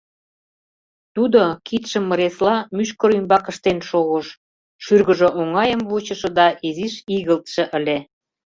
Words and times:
Тудо 1.15 1.41
кидшым 1.67 2.05
ыресла 2.13 2.55
мӱшкыр 2.75 3.11
ӱмбак 3.19 3.45
ыштен 3.51 3.79
шогыш, 3.89 4.27
шӱргыжӧ 4.83 5.29
оҥайым 5.39 5.81
вучышо 5.89 6.29
да 6.39 6.47
изиш 6.67 6.95
игылтше 7.15 7.63
ыле. 7.77 7.97